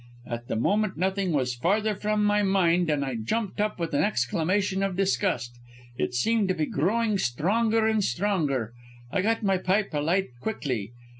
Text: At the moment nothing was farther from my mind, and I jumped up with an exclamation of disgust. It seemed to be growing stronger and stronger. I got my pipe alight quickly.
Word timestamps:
At 0.25 0.47
the 0.47 0.55
moment 0.55 0.97
nothing 0.97 1.31
was 1.31 1.53
farther 1.53 1.93
from 1.93 2.23
my 2.25 2.41
mind, 2.41 2.89
and 2.89 3.05
I 3.05 3.13
jumped 3.13 3.61
up 3.61 3.79
with 3.79 3.93
an 3.93 4.03
exclamation 4.03 4.81
of 4.81 4.95
disgust. 4.95 5.59
It 5.95 6.15
seemed 6.15 6.47
to 6.47 6.55
be 6.55 6.65
growing 6.65 7.19
stronger 7.19 7.85
and 7.85 8.03
stronger. 8.03 8.73
I 9.11 9.21
got 9.21 9.43
my 9.43 9.59
pipe 9.59 9.93
alight 9.93 10.29
quickly. 10.39 10.93